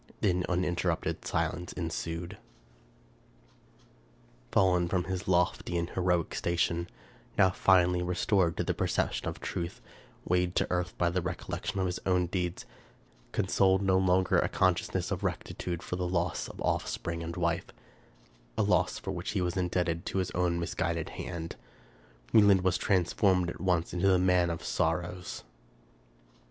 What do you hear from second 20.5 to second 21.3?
mis guided